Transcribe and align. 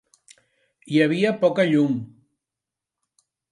Hi 0.93 1.01
havia 1.07 1.33
poca 1.45 1.67
llum. 1.73 2.01